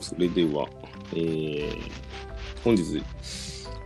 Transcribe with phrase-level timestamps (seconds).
[0.00, 0.68] それでは、
[1.12, 1.78] えー、
[2.64, 3.02] 本日、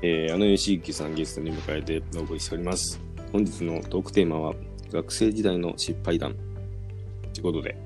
[0.02, 3.00] えー、あの吉行さんゲストに迎えてお送りしております。
[3.32, 4.54] 本日のトークテーマは、
[4.92, 6.34] 学生時代の失敗談。
[7.32, 7.76] ということで、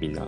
[0.00, 0.26] みんな、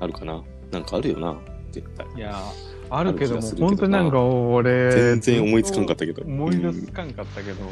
[0.00, 0.42] あるかな？
[0.70, 1.38] なんかあるよな？
[1.72, 2.06] 絶対。
[2.14, 6.22] いやー、あるけども、本当になんか俺、全然思いつかんかったけど。
[6.22, 7.64] 思い出つかんかったけど、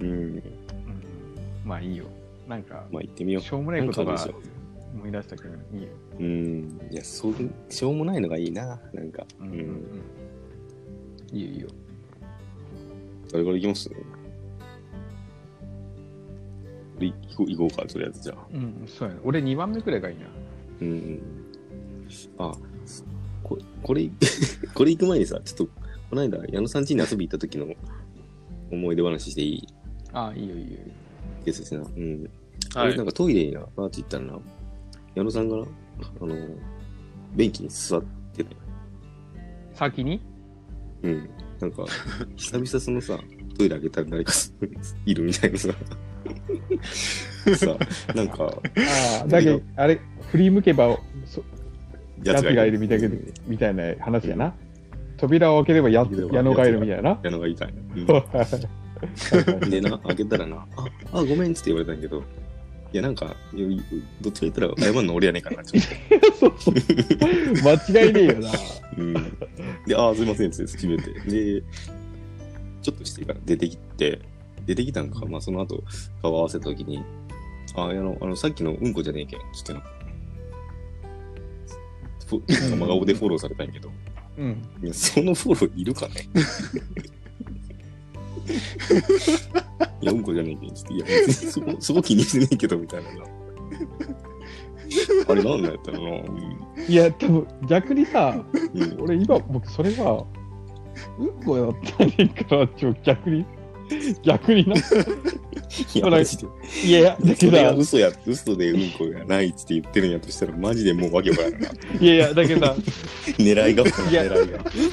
[0.00, 0.06] うん。
[0.06, 0.14] うん。
[0.14, 0.42] うん
[1.64, 2.04] まあいいよ。
[2.46, 3.42] なんか、まあ行ってみよう。
[3.42, 4.18] しょうもないことが
[5.04, 5.88] 思い出したけど、いいよ。
[6.18, 6.80] うん。
[6.90, 7.34] いや、そう、
[7.68, 8.80] しょうもないのがいいな。
[8.94, 9.26] なんか。
[9.40, 11.36] ううんうんうんん。
[11.36, 11.68] いいよいいよ。
[13.30, 13.90] 誰から行きます？
[16.96, 18.46] 俺行こう行こうか、とりあえずじゃあ。
[18.52, 19.20] うん、そうやね。
[19.24, 20.26] 俺2番目くらいがいいな。
[20.80, 21.22] うんうん。
[22.38, 22.52] あ、
[23.42, 24.08] ここれ、
[24.74, 25.74] これ行く前にさ、ちょっと、
[26.10, 27.66] この間、矢野さん家に遊び行った時の
[28.70, 29.66] 思い出話していい？
[30.12, 30.78] ああ、いいよいいよ。
[31.44, 31.80] ですしな。
[31.80, 32.30] うん。
[32.74, 33.06] はい俺なん。
[33.06, 34.38] かトイレにな、バーって行ったらな、
[35.14, 35.64] 矢野さんがな、
[36.20, 36.34] あの、
[37.34, 38.02] 便器に座っ
[38.36, 38.56] てて、
[39.72, 40.20] 先に？
[41.02, 41.30] うん。
[41.60, 41.84] なんか、
[42.36, 43.18] 久々そのさ、
[43.56, 44.32] トイレ開けたら誰か
[45.06, 45.68] いるみたいなさ、
[47.56, 47.78] さ、
[48.14, 51.44] なんか、ああ、だけど、あれ、振り向けば、そ
[52.24, 53.08] ややつがいるみたいな
[53.46, 54.54] みたいな話やな。
[55.16, 57.20] 扉を開ければや矢野がいるみたいな。
[57.22, 57.74] 矢野がいたんや。
[57.96, 62.22] うんはでな、開けたらな、あ、あ、ごめんっつって言われたんやけど、
[62.94, 63.34] いや、なんか、
[64.20, 65.82] どっちか言ったら謝るの俺やねんからな、ちょっ
[66.38, 66.74] そうそう
[67.64, 68.52] 間違いねえよな。
[68.52, 68.58] と。
[68.98, 69.14] うん。
[69.84, 71.10] で、あ、すいませんって決めて。
[71.28, 71.62] で、
[72.82, 74.20] ちょっとしてから出てきて、
[74.64, 75.82] 出てきたんか、まあその後、
[76.22, 77.02] 顔合わせた時に、
[77.74, 79.82] あ、あの、あの、さっきのうんこじゃねえけん、つってな。
[82.28, 83.90] ふ真顔でフォローされたんやけど、
[84.38, 84.62] うん。
[84.84, 86.28] いや、そのフォローいるかね？
[90.04, 90.94] いや、うんこじゃねえけん、つって。
[90.94, 93.24] いや、別にそこ、 そこ気にしてねえけど、みたいなな。
[95.28, 96.04] あれ、なんなんやったらな。
[96.04, 98.44] うんいや、多分逆にさ、
[98.74, 100.26] うん俺今、僕それは、
[101.18, 103.46] うんこやったねんから、ちょ、逆に、
[104.22, 104.74] 逆にな。
[105.94, 106.46] いや、マジで。
[106.84, 111.68] いやだそれがけど、嘘や、嘘でうんこがないっつって言ってるんやとしたら、マジでもうわけわからんな。
[112.00, 112.74] いやいや、だけどさ、
[113.38, 114.38] 狙いが狙いが。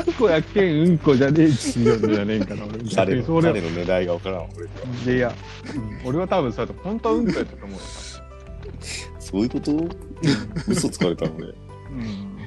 [0.05, 2.79] うんこやけんうんこじゃねえって言うんじゃねえんかな、俺。
[2.83, 4.71] 逆彼の、にそれ彼の狙いがわからん、俺は。
[5.05, 5.33] いやいや、
[5.75, 7.83] うん俺は多分そうやと、本当はうんこやったと思うよ。
[9.19, 9.71] そういうこと？
[10.67, 11.47] 嘘つかれたの俺。
[11.47, 12.37] めうん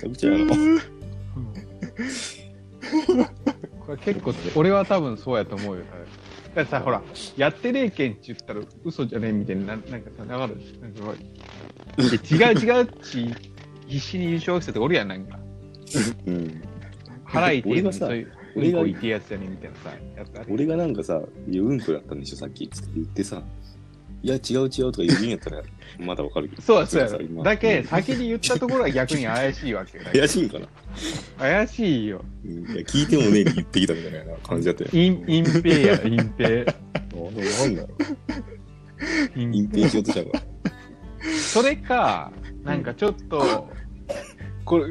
[0.00, 0.54] ちゃくちゃやな。
[3.98, 5.82] 結構、俺は多分そうやと思うよ。
[6.54, 7.02] だってさ、ほら、
[7.36, 10.56] やってねえけんって言ったら嘘じゃねえみたいな、なんかさ、だから、なんか
[10.94, 11.18] すごい
[11.96, 13.34] で違う違うっち、
[13.86, 15.38] 必死に優勝してておるやん、なんか。
[16.26, 16.62] うん。
[17.24, 22.64] 腹痛いの俺がさそういう、うんこ痛いやつやねんみたいなさ、俺がなんかさ、いや、うんこやったんでしょ、さっき。
[22.64, 23.42] って言ってさ、
[24.22, 25.62] いや、違う違うとか言うんやったら、
[25.98, 26.62] まだわかるけど。
[26.62, 27.42] そうや、そうや。
[27.42, 30.04] だけ、うん先に言ったところが逆に怪しいわけよ。
[30.12, 30.66] 怪しいんかな、
[31.38, 32.24] 怪しいよ。
[32.44, 34.90] うん、いや聞いてもねえで言ってきたみたいな感じだったよ。
[34.92, 36.74] 隠隠蔽や、 隠蔽。
[37.14, 37.88] なんだろ
[39.36, 39.40] う。
[39.40, 40.30] 隠隠蔽しようとしたの？
[40.30, 40.42] か。
[41.40, 42.32] それか、
[42.64, 43.68] なんかちょっと、
[44.64, 44.86] これ、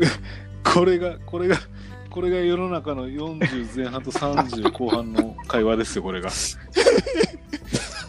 [0.63, 1.57] これが、これが、
[2.09, 6.29] これが世の中の40前半と30後半の会話ですよ、これが。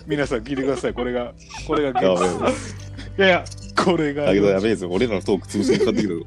[0.06, 1.32] 皆さん聞いてください、これが、
[1.66, 2.34] これがやべ現
[3.18, 3.18] え。
[3.18, 6.26] いやいや、実これがだけどやべえぞ、俺らのトーク潰しにかかってくるぞ。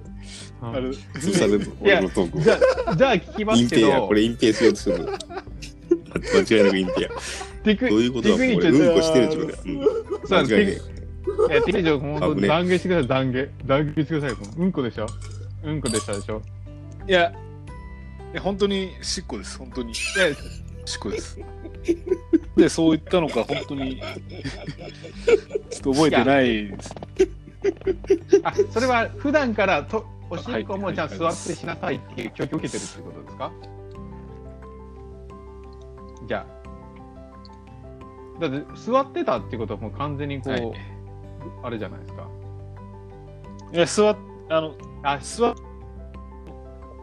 [0.61, 2.41] あれ、潰されるぞ、俺のトークを。
[2.41, 5.03] じゃあ、じゃあ聞きますけ隠蔽こ、れ隠蔽しようとしてるぞ。
[6.33, 7.09] 間違いなく隠蔽や。
[7.63, 8.61] テクどういうことだ、うんこ
[9.01, 9.47] してるってこと。
[9.47, 9.85] うん
[10.27, 13.49] そう間違いねいや、テクニッ断言してください、断言。
[13.65, 14.37] 断言してください。
[14.57, 15.07] うんこでしょ？
[15.63, 16.41] うんこでしたでしょ？
[17.07, 17.33] いや、
[18.33, 19.91] いや本当にしっこです、本当に。
[19.91, 19.95] いや、
[20.85, 21.39] しっこです。
[22.55, 26.95] で、そう言ったのか、本当に、ちょっと覚えてないです。
[28.43, 33.51] あ、それは普段からと、おしっこもはいじゃあ座ってしなさいっていう教育を受けてるってことですか？
[36.27, 36.47] じゃ
[38.37, 38.39] あ。
[38.41, 40.73] だって座ってたってことはもう完全にこう、はい
[41.63, 42.27] あれじゃないですか？
[43.71, 44.17] いや、座っ、
[44.49, 44.73] あの、
[45.03, 45.55] あ、座っ、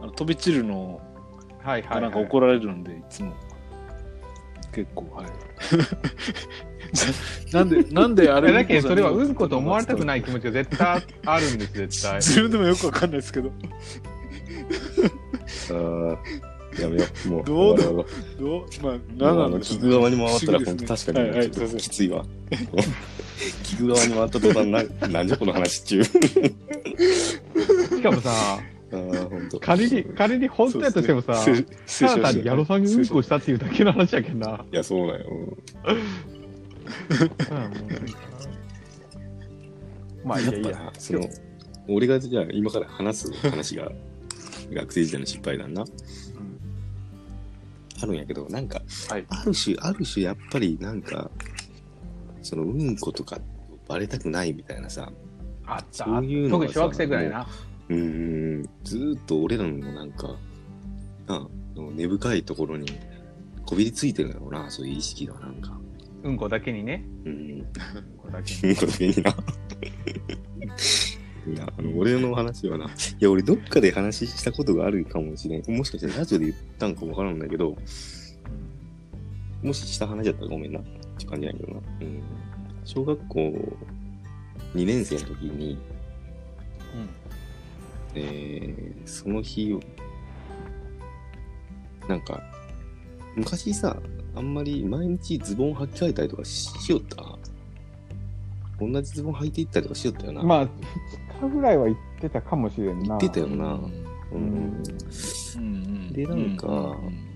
[0.01, 0.99] あの飛び散るの
[1.63, 2.01] はいはい、はい。
[2.01, 3.33] がなんか怒られるんで、いつも。
[4.73, 5.25] 結構、はい。
[7.53, 10.05] なんで、なんであれいやだけどそれはうんこと思われたくい。
[10.05, 12.15] ない気持ちが絶対あるんです、絶対。
[12.21, 13.51] 自分でもよくわかんないですけど、
[15.69, 16.17] あー
[16.81, 17.29] やめよう。
[17.29, 18.05] もう、どう終わろう
[18.41, 18.65] どう？
[18.83, 22.25] まあ、も何なんでしょう聞く側に回ったら、本当確かに、はいはいちょっときついわ。
[23.63, 26.03] 聞く側に回った途端、ななんじゃこの話中。
[26.03, 26.11] し
[28.01, 28.31] かもさ、
[28.97, 29.59] あ。
[29.59, 34.65] 仮に、仮に本当やとしてもさ、ねせただ単に矢野さんがうんこしたっていうだけの話やけんな。
[34.71, 35.57] いや、そうなんよ。
[40.23, 40.91] まあいいやいいや。
[40.97, 41.21] その、
[41.87, 43.91] 俺がじゃあ今から話す話が、
[44.71, 45.81] 学生時代の失敗談な。
[45.81, 45.87] うん
[48.03, 49.25] あるんやけど、なんか、はい。
[49.29, 51.31] ある種、ある種やっぱりなんか、
[52.41, 53.39] その、うんことか
[53.87, 55.09] バレたくないみたいなさ、
[55.65, 56.05] あった。
[56.05, 57.47] そういうの特に小学生ぐらいな。
[57.89, 60.35] うーん、ずーっと俺らのなんか、
[61.27, 61.47] な
[61.95, 62.87] 根深いところに
[63.65, 65.79] こびりついてるんだろうな、そういう意識がなんか。
[66.23, 67.05] うんこだけにね。
[67.25, 67.31] うん。
[67.31, 67.65] うん
[68.17, 68.73] こだけに。
[68.73, 69.31] うんこだけにな。
[71.45, 72.89] いや、あの、俺の話はな、い
[73.19, 75.75] や、俺どっかで話したことがあるかもしれん。
[75.75, 77.75] もしかしてラジオで言ったんかわからんだけど、
[79.61, 80.79] もしした話だったらごめんな。
[80.79, 80.83] っ
[81.17, 81.81] て感じなんやけどな。
[82.01, 82.23] うん。
[82.85, 83.39] 小学校
[84.75, 85.77] 2年生の時に、
[88.15, 89.77] えー、その日、
[92.07, 92.41] なんか、
[93.35, 93.97] 昔さ、
[94.35, 97.23] あんまり毎日ズボン履き替えたりとかししよった？
[98.79, 100.41] 同じズボン履いていったりとかしよったよな？
[100.41, 100.47] うん。
[100.47, 100.67] まあ、
[101.41, 103.17] 2日ぐらいは行ってたかもしれんな。
[103.17, 103.73] 言ってたよな。
[103.73, 104.83] ううん
[105.55, 105.63] うん
[106.09, 107.33] んでなんかうん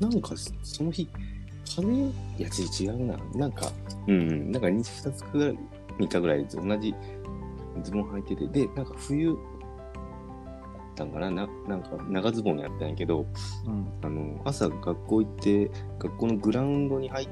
[0.00, 0.32] なんか、
[0.62, 1.08] その日、
[1.74, 3.16] 風邪いや、ち違うな。
[3.34, 3.70] なんか、
[4.06, 5.58] うん、なんか 2, 2つくらい、
[5.98, 6.94] 3日ぐらい同じ
[7.82, 11.30] ズボン履いてて、で、なんか冬、だったんかな？
[11.30, 13.24] ななんか長ズボンやったんやけど、
[13.66, 13.86] うん。
[14.02, 15.70] あの、朝学校行って、
[16.00, 17.28] 学校のグラウンドに入っ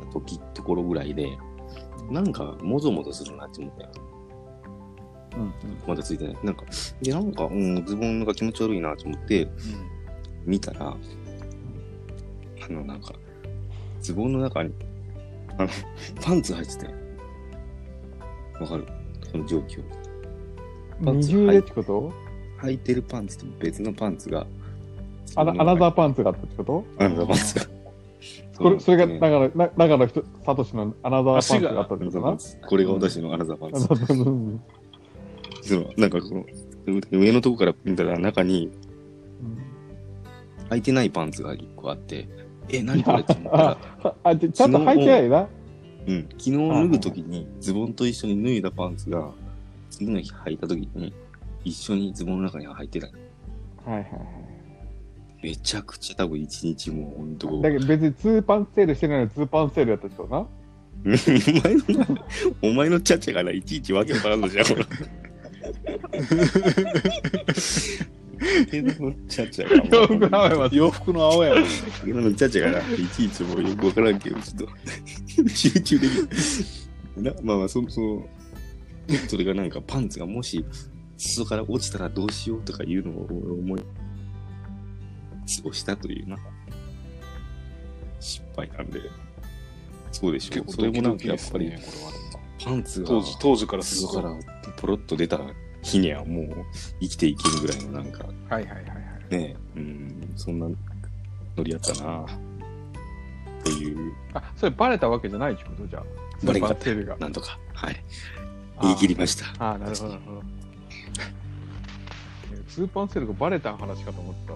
[0.00, 1.36] た時ところぐらいで、
[2.08, 3.90] なんか、もぞもぞするなって思ったよ。
[5.36, 5.52] うん。
[5.86, 6.38] まだついてない。
[6.44, 6.64] なんか、
[7.02, 9.48] で、なんか、うん、ズボンが気持ち悪いなと思って、
[10.44, 10.96] 見たら、あ
[12.72, 13.12] の、なんか、
[14.00, 14.72] ズボンの中に、
[15.58, 15.68] あの、
[16.22, 16.86] パンツ入ってて。
[18.60, 18.86] わかる？
[19.32, 19.82] この状況。
[21.04, 22.12] パン二ツ重でってこと？
[22.62, 24.46] 履いてるパンツと別のパンツが、
[25.36, 26.84] アナアナザーーパンツがあったってこと？
[26.98, 27.66] アナザーパンツが。
[28.58, 29.18] これそれがね。
[29.20, 32.20] 長野な長野人サトシのアナザーパンツがあったってこと？
[32.20, 32.36] な
[32.66, 34.12] これが私のアナザーパンツ。
[34.12, 34.60] うん
[35.62, 36.46] そのなんかこの、
[37.10, 38.70] 上のとこから見たら中に
[40.70, 42.28] 履いてないパンツが一個あって、
[42.68, 43.78] え、何これって思ったら、
[44.24, 45.48] あ、ちちゃんと履いてないな。
[46.08, 49.30] うん、昨日脱ぐときにズボンと一緒に脱いだパンツが、
[49.90, 51.12] 次の日履いたときに
[51.64, 53.06] 一緒にズボンの中に入ってた。
[53.08, 53.12] は
[53.88, 54.08] いはいはい。
[55.42, 60.38] めちゃくちゃ多分一日もうほんとだけど別にツーパンセールしてないのにツーパンセールやった人な。
[60.98, 62.18] お前の、
[62.62, 64.86] お前のチャチャがないちいちわけわからんのじゃん、ほら。
[68.70, 71.66] けどのチャチャがよく名前は洋服の青やろ。
[72.06, 77.34] 今のチャチャがないちいちもうよくわからんけど、ちょっと集中できない。
[77.34, 78.28] な まあまあ、そその、
[79.28, 80.64] それがなんかパンツがもし、
[81.16, 83.24] 裾から落ちたらどうしようとかいうのを
[83.58, 83.86] 思い、過
[85.64, 86.38] ごしたというな。
[88.20, 89.00] 失敗なんで。
[90.12, 90.72] そうでしょう。
[90.72, 91.72] それもなんかやっぱり、
[92.64, 94.08] パンツが当時、当時からすると。
[94.08, 95.40] 裾からポロッと出た
[95.88, 96.54] 日にはもう
[97.00, 98.90] 生きていけるぐらいのなんかはいはいはいは
[99.30, 99.36] い。
[99.36, 100.66] ね、うん、そんな
[101.56, 102.26] ノリやったな。
[103.64, 105.86] という、あ、それバレたわけじゃないってこと？
[105.86, 106.04] じゃあ。
[106.46, 106.90] バレんかった。
[107.16, 107.96] なんとか、はい。
[108.82, 109.46] 言い切りました。
[109.64, 110.42] ああ、なるほどなるほど。
[112.68, 114.52] ツーパンセールがバレた話かと思った。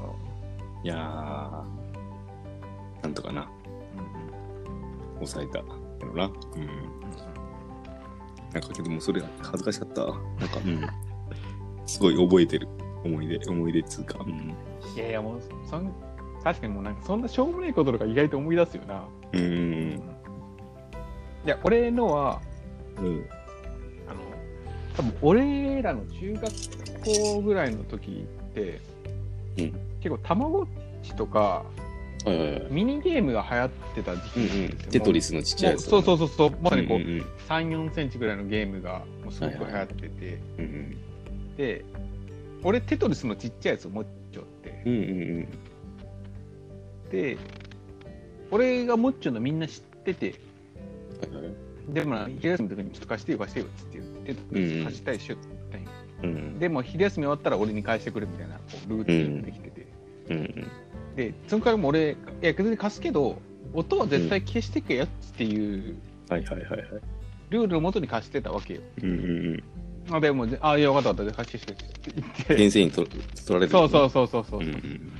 [0.85, 1.65] いやー、
[3.03, 3.49] なんとかな、
[5.17, 5.65] 抑えたや
[6.03, 6.27] ろな。
[6.27, 6.33] うん。
[8.53, 10.05] なんかけどもそれ恥ずかしかった。
[10.05, 10.21] なんか、
[10.65, 10.81] うん。
[11.93, 12.69] すごい覚えてる。
[13.05, 14.25] 思い出、思い出っつうか。
[14.25, 14.55] うん。
[14.97, 15.93] いやいや、もう、そん
[16.43, 19.05] 確かにもうなんかそんなしょうもないこととか意外と思い出すよな。
[19.33, 20.03] うん。
[21.45, 22.41] いや、俺のは、
[22.99, 23.27] うん。
[24.09, 24.21] あの、
[24.97, 26.43] 多分俺らの中学
[27.35, 28.81] 校ぐらいの時って、
[29.59, 30.67] うん結構たまごっ
[31.05, 31.65] ちとか
[32.25, 32.67] はいはいはい。
[32.71, 34.77] ミニゲームが流行ってた時期うんうん。
[34.91, 35.85] テトリスのちっちゃいやつ。
[35.85, 40.97] そうそうそうそうまさにこう、うんうんうん3、4センチぐらいのゲームがもうすごく流行ってて、うんうん
[41.63, 41.85] で、
[42.65, 44.99] 俺テトリスのちっちゃいやつを持っちゃって、うんう
[45.43, 45.49] ん
[47.09, 47.39] で、
[48.51, 50.35] 俺が持っちゃうのみんな知ってて、
[51.31, 51.35] うん。
[51.37, 51.55] はいはい。
[51.95, 55.39] でもな、昼休みの時にちょっと貸してよ貸してよっつって言って、うんうん貸したりしよっ
[55.71, 55.89] たんよ
[56.25, 59.87] うんでも昼休み終わったら俺に返してくれみたいなこうルーティンができてて、
[60.31, 60.71] うんうん。
[61.15, 63.41] で、そのからも俺、いや、別に貸すけど、
[63.73, 65.97] 音は絶対消してけやっていう
[66.29, 66.89] はいはいはいはい。
[67.51, 68.81] ルールのもとに貸してたわけよ。
[69.03, 69.23] うんうんう
[69.59, 69.65] ん。
[70.11, 71.59] あでも、あ、いや、分かった分かった。
[72.57, 73.69] 先生に取取られる。
[73.69, 74.61] そうそうそうそうそう。
[74.61, 75.13] うんうん。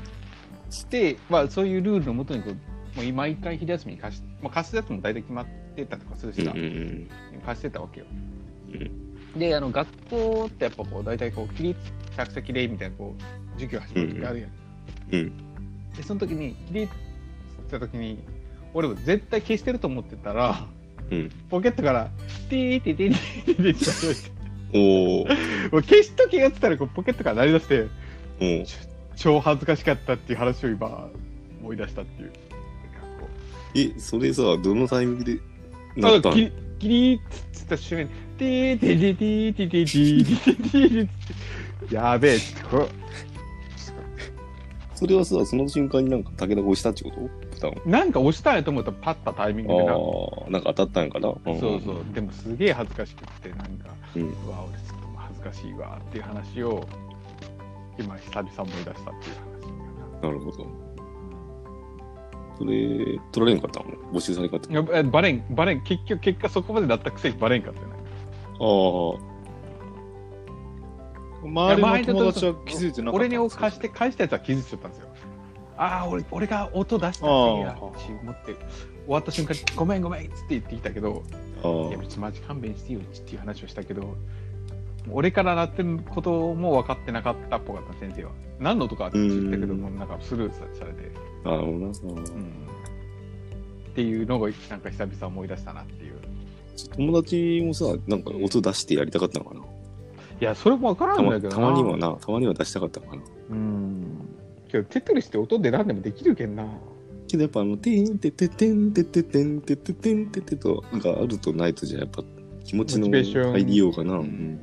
[0.71, 5.47] して、まあ、そういうルールのもとにこう、もう毎回昼休みに貸し、まあ、貸すやつも大体決まっ
[5.77, 7.09] てたとかするしさ、うんうん
[7.45, 8.07] 貸してたわけよ。
[9.37, 11.79] うで、あの、学校ってやっぱこう、大体こう、起立、
[12.17, 14.51] 着席礼みたいな、こう、授業始まる時あるやん。
[15.13, 15.33] うん
[15.97, 18.19] で、その時に、起立した時に、
[18.75, 20.67] 俺も絶対消してると思ってたら、
[21.11, 21.31] うん。
[21.51, 22.11] ポケットから
[22.49, 24.32] てーてててててて
[24.73, 25.73] おー。
[25.73, 27.89] もう消しときがつったらこうポケットから鳴り出して、
[29.17, 31.09] 超恥ずかしかったっていう話を今
[31.61, 32.33] 思い出したっていう。
[33.75, 35.39] え、それさ、どのタイミングで
[35.97, 36.35] なったの？
[36.35, 36.51] キ
[36.89, 37.21] リッ
[37.53, 41.07] つった瞬間に、てーててててててててて
[41.89, 42.89] てやべえ、ちょっとこ
[45.03, 47.21] それはさ、その瞬間になんか武田が押したってこと？
[47.21, 47.29] ボ
[47.61, 49.95] タンをうなんか押したんやと思ったらパッたタイミングでな。
[49.95, 51.29] ああ、なんか当たったんかな。
[51.29, 52.05] うんそうそう。
[52.15, 56.87] でもすげえ恥ずかしくって、なんか、うんうわ、俺ちょっと恥ずかしいわっていう話を、
[57.99, 60.67] 今久々思い出したっていう話かなるほど。
[62.59, 63.87] それ、取られんかったの？
[64.13, 64.77] 募集されんかったな。
[64.77, 67.95] やっぱえバレん、バレん、結局、結果そこまでだったくせにバレんかったよね。
[68.61, 69.32] あ
[71.43, 75.09] 周りの友達は気づいてなかった俺に貸して、返したやつは気づいちゃったんですよ。
[75.77, 77.31] ああ、俺、俺が音出したせい
[77.61, 77.93] やって思
[78.33, 78.57] って、終
[79.09, 81.25] わった瞬間に、ごめんごめんっつって言ってきたけど、
[81.65, 84.15] いや、別にマジ勘弁してよっていう話をしたけど、
[85.11, 88.31] 俺から鳴ってることも分かってなかったっぽかった、先生は。
[88.61, 91.11] 何のとかって言ったけども、なんかスルーさされて、
[91.45, 91.89] あ、なるほどな。
[91.91, 91.95] っ
[93.95, 96.15] ていうのを、なんか久々思い出したなっていう。
[96.97, 99.63] 友達もさ、なんか音出してやりたかったのかな？
[100.43, 101.55] いや、それも分からたまんだけどな。
[101.55, 103.23] たまにはな、たまには出したかったのかな。
[103.51, 104.29] うん。
[104.67, 106.67] けど、テトリスって音で何でもできるけんな。
[107.29, 112.25] けどやっぱあの、てんてててんてててんてててんててとがあるとないとじゃやっぱ
[112.65, 114.15] 気持ちの入りようかな。
[114.15, 114.61] ううんん。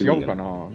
[0.00, 0.70] 違うかな。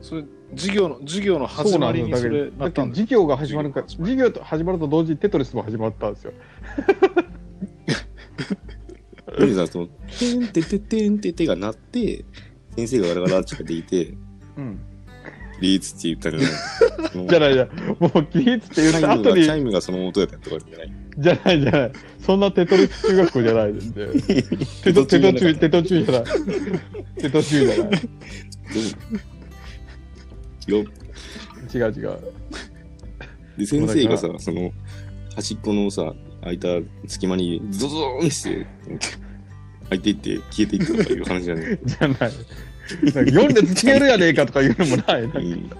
[0.00, 0.24] それ
[0.56, 6.32] 授業の授業の始まりにそれだっなってたんです授業が始まるから、授業と始まると同時にテトリスも始まったんですよ。
[9.38, 12.24] ユニさん、その、てんてててんててが鳴って、
[12.78, 14.14] 先生がガラガラって聞いていて、
[14.56, 14.78] うん。
[15.60, 17.96] リーツって言ったんじゃないじゃないじゃん。
[17.98, 20.92] もう起立って言った後にチャイムが、チ、ャイムがその音やったとかじゃない。
[21.18, 21.92] じゃないじゃない。
[22.20, 24.06] そんなテトリス中学校じゃないんで。
[24.84, 26.24] テト、テト中、テト中じゃない。
[27.16, 28.02] テト中じゃない。
[30.68, 30.84] よ
[31.74, 32.18] 違う違う。
[33.58, 34.70] で、先生がさ、その、
[35.34, 36.68] 端っこのさ、空いた
[37.08, 38.66] 隙間にゾゾーンして、
[39.90, 42.16] 入っていって消えていったとかいう話じゃね じゃない。
[43.30, 45.22] 読んでつけるやねえかとか言うのもない。
[45.22, 45.70] うん。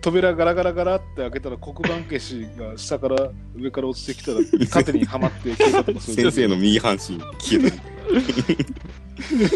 [0.00, 4.38] 扉ガラガラガラって開けたら黒板消しが下から上から落ちてきたら
[4.68, 7.76] 縦にはまって消えたとかそういう先生の右半身消えた。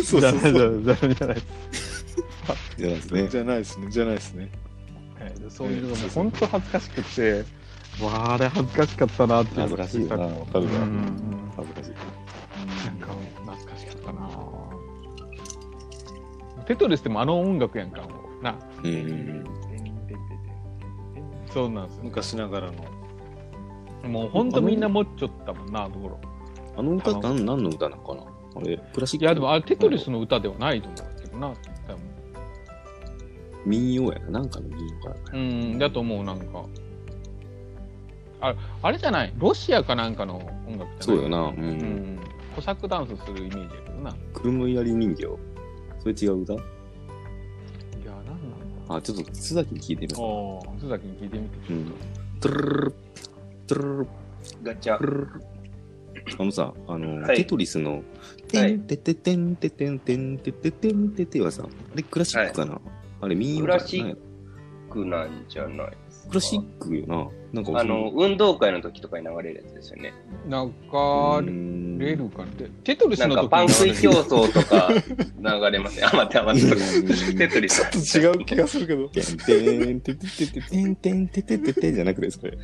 [0.04, 1.42] そうじゃないじそうそうゃないじゃない。
[2.78, 3.28] じゃないですね。
[3.28, 4.50] じゃないですねじゃないですね
[5.18, 7.44] はいそういうのがもう本当恥ずかしくて、
[8.02, 10.24] わあ、あれ恥ずかしかったなって恥ずかしいよな。
[10.24, 10.70] わかるわ。
[10.72, 11.90] うんうん恥ずかしい。
[11.90, 13.06] なんか
[13.44, 14.28] 懐かしかったな
[16.66, 18.08] テトリスでもあの音楽やんか、も
[18.40, 18.54] うな。
[18.82, 19.44] うん。
[21.52, 22.04] そうなんですよ。
[22.04, 22.84] 昔ながらの
[24.08, 26.20] もう本当みんな持っちゃったもんな、ところ。
[26.76, 28.22] あの歌って何何の歌なのかな？
[28.56, 31.54] あれ、クラシックいや、でもあれテトリスの歌ではないと思うけどな。
[31.86, 32.02] 多分
[33.64, 34.30] 民謡やな。
[34.30, 35.16] なんかの民謡かな。
[35.32, 36.64] うん、だと思う、なんか。
[38.40, 39.32] ああれじゃない？
[39.38, 41.02] ロシアかなんかの音楽じゃない？
[41.02, 41.38] そうよな。
[41.48, 41.54] う。
[41.54, 42.20] うんん。
[42.54, 44.10] コサックダンスするイメージやけどな。
[44.10, 45.24] い車やり人形？
[46.00, 46.52] それ違う歌？
[46.54, 51.72] や、なんなんだあ、ちょっと津崎聞いてみ須崎に聞いてみて。
[51.72, 51.72] う。
[51.72, 51.92] うん。
[52.40, 52.94] トゥルルルル
[53.66, 54.08] トゥルルルル
[54.62, 55.06] ガチャトゥ。
[55.06, 55.30] ルルル
[56.38, 58.02] あのさ、あの、はいテトリスの、
[58.48, 62.80] てんてててんててんてんてててんててはさ、あれクラシックかな、
[63.20, 64.16] あれ民謡かなクラシッ
[64.90, 65.92] クなんじゃない。
[66.28, 67.28] クラシックよな。
[67.52, 70.12] なんかあの、運動会の時とかに流れるやつですよね。
[70.46, 71.52] なんか、レ
[71.98, 76.06] レールかでテトリスなんかパン食い競日争とか流れますね。
[76.12, 77.34] あ、待って待って。
[77.34, 77.80] テトリス。
[78.10, 82.58] ちょっと違う気がするけどてんてんてててててんてんててててじゃなくてそれ。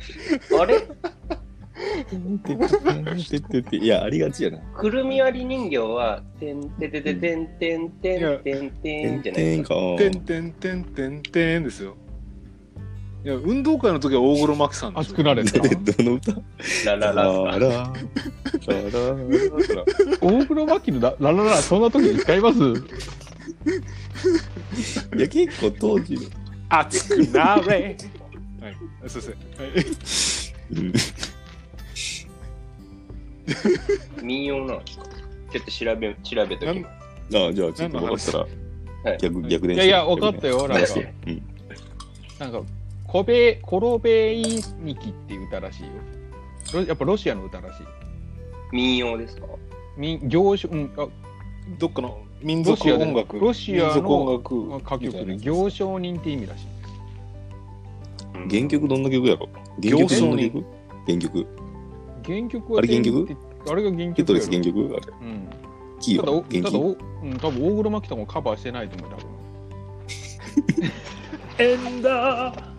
[0.59, 0.81] あれ
[2.09, 4.59] てんてててんててていや、ありがちやな。
[4.59, 9.75] くるみ割り人形は、てんててててんてんてんてんててんんじゃないですか。
[9.97, 10.19] てんか。
[10.19, 11.95] てんてんてんてんてんですよ
[13.23, 15.57] いや運動会の時は大黒摩季さんであ、しょ作られた。
[15.59, 16.33] で、どの歌？
[16.85, 17.87] ララララララララ
[20.19, 22.59] 大黒摩季のララララ、そんな時に使います？
[25.15, 26.21] いや、結構当時の。
[26.67, 27.95] 熱くなれ
[28.61, 28.77] はい
[29.07, 29.71] すいませんはい
[30.71, 30.79] う
[34.21, 35.05] ん民謡なんですか
[35.51, 37.37] ちょっと調べ、調べときます。
[37.37, 38.47] ああ、じゃあちょっと分かったらは
[39.15, 39.73] い逆、逆で。
[39.75, 40.67] いやいや、分かったよ。
[40.67, 40.87] なんか、
[41.27, 41.41] うん。
[42.39, 42.61] なんか、
[43.13, 44.41] コベ、コロベイ
[44.79, 45.89] ニキっていう歌らしいよ。
[46.73, 47.83] ロやっぱロシアの歌らしい。
[48.71, 49.45] 民謡ですか？
[49.95, 51.07] 民行書、うん、あ
[51.77, 56.65] どっかの民族ロシアで音楽ロシアの民族音楽歌曲で行商人って意味らしい。
[58.49, 59.47] 原曲どんな曲やろ？
[59.79, 60.65] 原曲どんな曲？
[61.05, 61.47] 原曲。
[62.25, 63.37] 原曲はあれ原曲？
[63.69, 64.79] あれが原曲テトリス原曲？
[64.79, 65.13] あれ。
[65.21, 65.47] うん。
[66.01, 66.93] キーただ、おは元気ただお、う
[67.27, 69.27] ん、多分大黒摩季とかもカバーしてないと思う、多分。
[71.59, 72.72] エンダー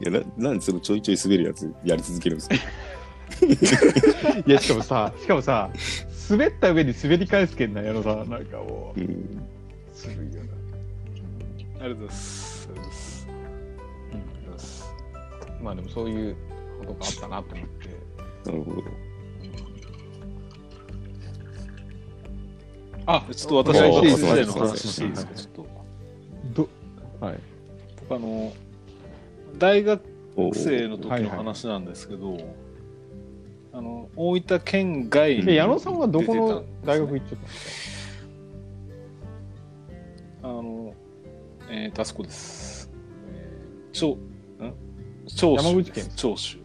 [0.00, 2.54] いやな、なんでそのちょいちょい滑るやつやり続けるんですか？
[4.46, 5.70] いや、しかもさ、しかもさ、
[6.28, 9.02] 滑った上に滑り返すけんな、やろさ、なんかもうん。
[9.04, 9.08] う、
[9.92, 10.50] するよな。
[11.80, 12.68] ありがとうございます。
[12.70, 12.92] ありがとう
[14.12, 14.84] ございます。
[15.62, 16.36] まあでもそういう
[16.80, 17.88] ことがあったなと思って。
[18.50, 18.82] なるほど。
[23.06, 25.66] あちょっと私あの学生時代の話していいですか、ちょっと。
[26.54, 26.68] ど、
[27.26, 27.40] はい。
[28.10, 28.52] 僕あの、
[29.58, 30.02] 大学
[30.36, 32.36] お生の時のはいはい話なんですけど、
[33.72, 38.26] あの、大分県外にえ、矢野さんはどこの大学行っちゃったんです
[40.42, 40.94] あの、
[41.70, 42.90] えーと、あそこです。
[43.32, 44.18] えー、長、ん？
[45.28, 46.58] 長州山口県長州。
[46.58, 46.64] か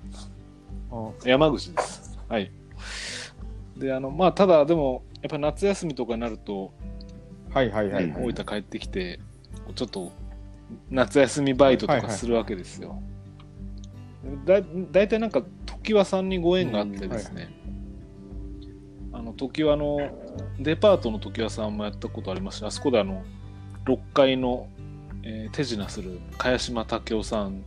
[1.25, 2.17] 山口です。
[2.27, 2.51] はい。
[3.77, 6.73] で、あの、まあ、ただ、でも、やっぱり夏休みとかになると、
[7.53, 8.11] はいはいはい。
[8.11, 9.19] 大分帰ってきて、
[9.75, 10.11] ちょっと、
[10.89, 13.01] 夏休みバイトとはいはいかするわけですよ。
[14.45, 15.43] だ大体なんか、
[15.83, 17.53] 常盤さんにご縁があってですね、
[19.13, 19.97] あの、常盤の、
[20.59, 23.23] デパートの常盤さんもやったことありますし、あそこであの、
[23.85, 24.67] 6階の、
[25.23, 27.63] えー手品する茅島武雄さん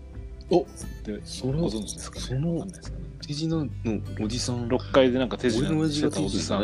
[0.51, 0.65] おっ
[1.05, 2.25] てそご存知ですかね？
[2.25, 2.67] その
[3.27, 3.69] 手品の
[4.21, 4.69] おじさん。
[4.69, 6.63] 6階でなんか手品してたおじさん。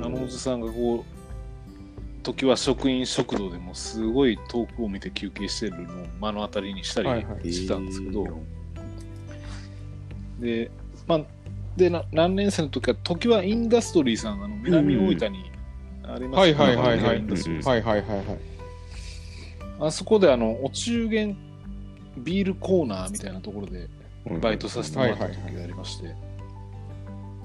[0.00, 1.13] あのおじさんがこう、
[2.24, 7.52] 時は職員食堂でもすごい遠くを見て休憩してるのを目の当たりにしたりはいはい。
[7.52, 8.26] してたんですけど、
[10.40, 10.70] で、
[11.06, 11.20] まあ、
[11.76, 15.50] でな何年生の時は、時はインダストリーさん、あの南大分に
[16.02, 17.18] ありますはいはいはいはい。
[17.18, 18.26] インダストリーさんはいはいはいはい。
[19.80, 21.36] あそこであのお中元
[22.16, 23.88] ビールコーナーみたいなところで
[24.40, 26.14] バイトさせてもらった時がありまして、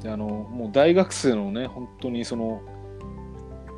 [0.03, 2.61] であのもう大学生のね本当にその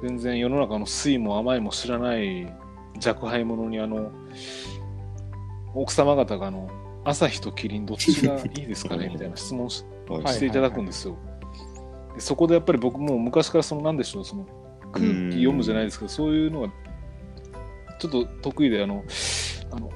[0.02, 2.52] 全然世の中の酸いも甘いも知らない
[3.06, 4.12] 若輩者にあの
[5.74, 6.70] 奥様方があの
[7.04, 9.84] 朝日とキリンどっちがいいですかねみたいな質問し
[10.28, 11.16] していただくんですよ、
[12.16, 14.46] でそこでやっぱり僕も昔からそのなんでしょうその
[14.92, 16.68] 空気読むじゃないですけどそういうのが
[17.98, 19.06] ちょっと得意であの
[19.72, 19.90] あの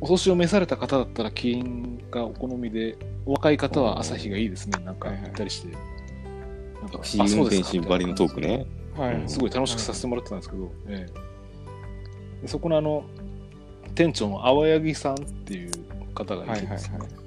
[0.00, 8.66] お年を召された方だったらキリンがお好みでお若い方は朝日がいいですねなんか言ったりして、なんかタクシー運転手ばりのトークね。
[9.00, 9.22] はい。
[9.26, 11.06] すごい楽しくさせてもらってたんですけど、え
[12.46, 13.04] そこのあの
[13.94, 15.70] 店長の青柳さんっていう
[16.14, 17.19] 方がいてですね、はいはいはい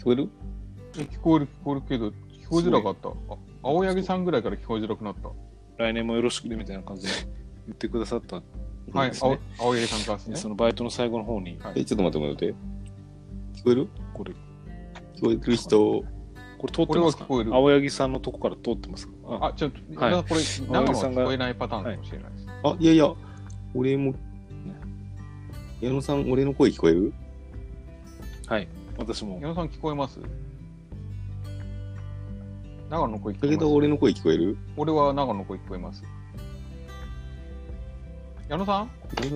[0.00, 0.28] 聞こえる？
[0.96, 3.10] え聞こえる聞こえるけど、聞こえづらかった。
[3.10, 3.12] あ
[3.62, 5.28] 青柳さんぐらいから聞こえづらくなった。
[5.76, 7.12] 来年もよろしくねみたいな感じで
[7.68, 8.38] 言ってくださった。
[8.38, 8.42] ん
[8.94, 9.38] はい、ですね。
[9.58, 10.34] 青青柳さんからですね。
[10.34, 11.80] でそのバイトの最後の方に、はい。
[11.80, 12.54] え、ちょっと待って待って。
[13.60, 13.88] 聞こえる？
[14.14, 14.32] これ、
[15.16, 17.24] 聞こえてる人、これ通ってますか？
[17.26, 17.54] これは聞こえる。
[17.54, 19.12] 青柳さんのとこから通ってますか？
[19.28, 20.24] ああ、ちょっと、はい。
[20.24, 22.46] これ、生のは聞こえないパターンかもしれないです。
[22.64, 23.12] あ、いやいや、
[23.74, 24.14] 俺も、
[25.82, 27.12] 矢野さん、俺の声聞こえる？
[28.46, 28.66] はい。
[29.00, 29.38] 私も。
[29.40, 29.48] 矢。
[29.48, 30.20] 野さん聞こえます？
[32.90, 33.58] 長野の声聞こえます？
[33.60, 34.58] ど俺の声聞こえる？
[34.76, 36.04] 俺は長野の声聞こえます。
[38.48, 38.90] 矢野さん？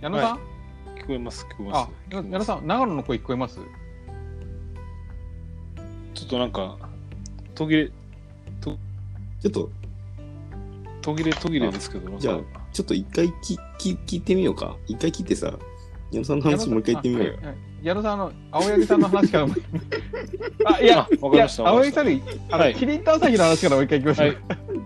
[0.00, 3.58] 矢野さん、聞こえます、聞こえまあす。、矢野さん、長野の声聞こえます？
[6.14, 6.76] ちょっとなんか、
[7.54, 7.88] 途切れ、
[8.60, 8.72] ちょ
[9.48, 9.70] っと、
[11.00, 12.40] 途切れ途切れですけど、じゃあ
[12.72, 14.76] ちょっと一回きき聞いてみようか。
[14.86, 15.58] 一回切ってさ、
[16.10, 17.38] 矢野さんの話もう一回言ってみようよ。
[17.82, 19.54] 矢野さん、あの、青柳さんの話からも。
[20.64, 24.26] あ、いや、あわかりました青柳さんに、あの、はいキリンと朝日の話からもう一回行きましょう。
[24.26, 24.36] はい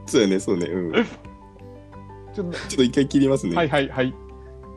[0.07, 0.67] そうやね、そうね。
[0.67, 1.05] うん。
[1.05, 1.09] ち
[2.35, 3.53] ちょっょっと一回切りますね。
[3.53, 4.15] とはいはいはい。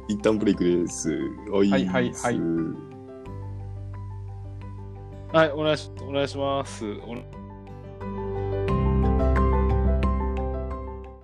[0.08, 1.10] 一旦ブレイクです。
[1.52, 2.40] はいはいはいはい
[5.34, 6.86] はい、お願いしお願いします。
[6.86, 7.16] お